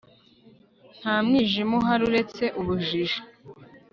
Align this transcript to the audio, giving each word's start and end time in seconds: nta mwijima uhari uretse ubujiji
nta 0.99 1.15
mwijima 1.25 1.73
uhari 1.79 2.03
uretse 2.09 2.43
ubujiji 2.59 3.19